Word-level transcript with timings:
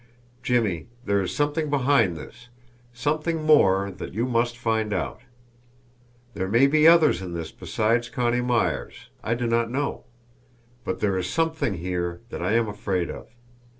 Jimmie, 0.41 0.87
there 1.05 1.21
is 1.21 1.31
something 1.35 1.69
behind 1.69 2.17
this, 2.17 2.49
something 2.91 3.43
more 3.43 3.91
that 3.91 4.15
you 4.15 4.25
must 4.25 4.57
find 4.57 4.93
out. 4.93 5.21
There 6.33 6.47
may 6.47 6.65
be 6.65 6.87
others 6.87 7.21
in 7.21 7.33
this 7.33 7.51
besides 7.51 8.09
Connie 8.09 8.41
Myers, 8.41 9.09
I 9.23 9.35
do 9.35 9.45
not 9.45 9.69
know; 9.69 10.05
but 10.83 11.01
there 11.01 11.19
is 11.19 11.29
something 11.29 11.75
here 11.75 12.19
that 12.31 12.41
I 12.41 12.53
am 12.53 12.67
afraid 12.67 13.11
of. 13.11 13.27